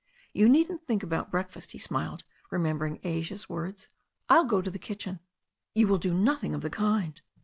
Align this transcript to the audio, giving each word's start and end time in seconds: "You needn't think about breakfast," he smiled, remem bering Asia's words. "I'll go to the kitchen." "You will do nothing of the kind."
"You 0.33 0.49
needn't 0.49 0.87
think 0.87 1.03
about 1.03 1.29
breakfast," 1.29 1.73
he 1.73 1.77
smiled, 1.77 2.23
remem 2.51 2.79
bering 2.79 2.99
Asia's 3.03 3.47
words. 3.47 3.87
"I'll 4.29 4.45
go 4.45 4.59
to 4.59 4.71
the 4.71 4.79
kitchen." 4.79 5.19
"You 5.75 5.87
will 5.87 5.99
do 5.99 6.15
nothing 6.15 6.55
of 6.55 6.61
the 6.61 6.71
kind." 6.71 7.21